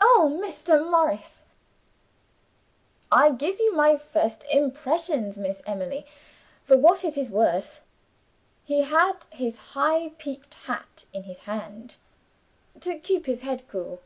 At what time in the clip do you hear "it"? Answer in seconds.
7.04-7.16